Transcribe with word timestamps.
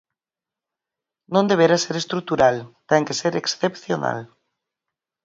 Non 1.33 1.49
debera 1.51 1.77
ser 1.85 1.95
estrutural, 1.99 2.55
ten 2.89 3.01
que 3.07 3.17
ser 3.21 3.33
excepcional. 3.37 4.19